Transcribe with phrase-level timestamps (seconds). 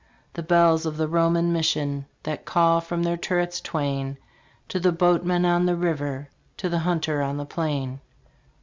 [0.33, 4.17] The bells of the Roman mission That call from their turrets twain
[4.69, 7.99] To the boatman on the river, To the hunter on the plain.